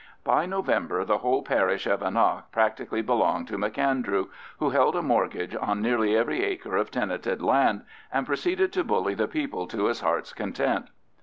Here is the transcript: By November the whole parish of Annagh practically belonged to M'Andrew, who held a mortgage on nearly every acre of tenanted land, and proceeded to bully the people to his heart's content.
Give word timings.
By 0.23 0.47
November 0.47 1.05
the 1.05 1.19
whole 1.19 1.43
parish 1.43 1.85
of 1.85 1.99
Annagh 1.99 2.45
practically 2.51 3.03
belonged 3.03 3.47
to 3.49 3.57
M'Andrew, 3.59 4.29
who 4.57 4.71
held 4.71 4.95
a 4.95 5.03
mortgage 5.03 5.55
on 5.55 5.79
nearly 5.79 6.17
every 6.17 6.43
acre 6.43 6.75
of 6.75 6.89
tenanted 6.89 7.39
land, 7.39 7.83
and 8.11 8.25
proceeded 8.25 8.73
to 8.73 8.83
bully 8.83 9.13
the 9.13 9.27
people 9.27 9.67
to 9.67 9.85
his 9.85 10.01
heart's 10.01 10.33
content. 10.33 10.87